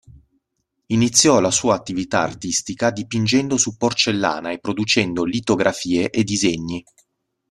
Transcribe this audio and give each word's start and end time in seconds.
Iniziò 0.87 1.39
la 1.39 1.51
sua 1.51 1.75
attività 1.75 2.21
artistica 2.21 2.89
dipingendo 2.89 3.55
su 3.57 3.77
porcellana 3.77 4.49
e 4.51 4.57
producendo 4.59 5.23
litografie 5.25 6.09
e 6.09 6.23
disegni. 6.23 6.83